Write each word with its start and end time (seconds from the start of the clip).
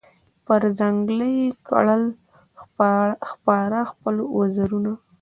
پر 0.45 0.61
ځنګله 0.79 1.27
یې 1.39 1.47
کړل 1.69 2.03
خپاره 3.29 3.79
خپل 3.91 4.15
وزرونه 4.37 4.91